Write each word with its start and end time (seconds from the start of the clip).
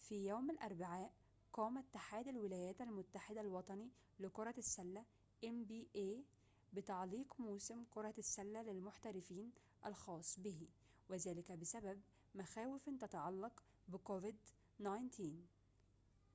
في 0.00 0.14
يوم 0.28 0.50
الأربعاء 0.50 1.10
قام 1.52 1.78
اتحاد 1.78 2.28
الولايات 2.28 2.80
المتحدة 2.80 3.40
الوطني 3.40 3.88
لكرة 4.20 4.54
السلة 4.58 5.04
إن 5.44 5.64
بي 5.64 5.88
إيه 5.94 6.22
بتعليق 6.72 7.34
موسم 7.40 7.84
كرة 7.90 8.14
السلة 8.18 8.62
للمحترفين 8.62 9.50
الخاص 9.86 10.40
به 10.40 10.68
وذلك 11.08 11.52
بسبب 11.52 12.00
مخاوفٍ 12.34 12.88
تتعلق 13.00 13.62
بكوفيد-19 13.88 15.22